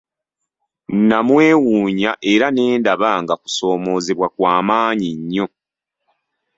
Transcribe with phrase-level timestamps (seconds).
[1.09, 5.45] Namwewuunya era ne ndaba nga kusoomoozebwa kwa maanyi nnyo.